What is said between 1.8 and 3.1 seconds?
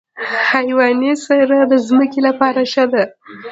ځمکې لپاره ښه ده.